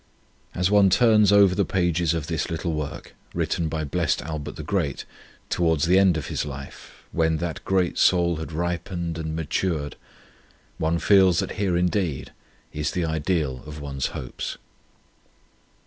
As 0.55 0.71
one 0.71 0.89
turns 0.89 1.31
over 1.31 1.53
the 1.53 1.63
pages 1.63 2.15
of 2.15 2.25
this 2.25 2.49
little 2.49 2.73
work, 2.73 3.13
written 3.35 3.67
by 3.69 3.83
Blessed 3.83 4.23
Albert 4.23 4.55
the 4.55 4.63
Great 4.63 5.01
1 5.43 5.45
to 5.49 5.61
wards 5.61 5.85
the 5.85 5.99
end 5.99 6.17
of 6.17 6.25
his 6.25 6.43
life, 6.43 7.03
when 7.11 7.37
that 7.37 7.63
great 7.65 7.99
soul 7.99 8.37
had 8.37 8.51
ripened 8.51 9.19
and 9.19 9.35
matured, 9.35 9.95
one 10.79 10.97
feels 10.97 11.37
that 11.37 11.51
here 11.61 11.77
indeed 11.77 12.31
is 12.73 12.89
the 12.89 13.05
ideal 13.05 13.61
of 13.67 13.79
one 13.79 13.97
s 13.97 14.07
hopes. 14.07 14.57